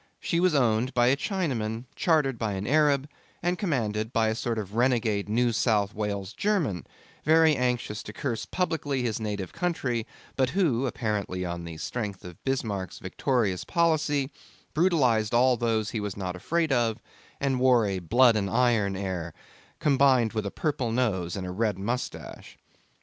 [0.19, 3.07] She was owned by a Chinaman, chartered by an Arab,
[3.43, 6.87] and commanded by a sort of renegade New South Wales German,
[7.23, 12.43] very anxious to curse publicly his native country, but who, apparently on the strength of
[12.43, 14.31] Bismarck's victorious policy,
[14.73, 16.97] brutalised all those he was not afraid of,
[17.39, 19.35] and wore a 'blood and iron' air,'
[19.77, 22.57] combined with a purple nose and a red moustache.